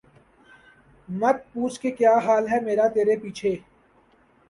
مت 1.09 1.37
پوچھ 1.51 1.79
کہ 1.81 1.89
کیا 1.97 2.15
حال 2.25 2.43
ہے 2.51 2.59
میرا 2.65 2.87
ترے 2.93 3.15
پیچھے 3.21 3.53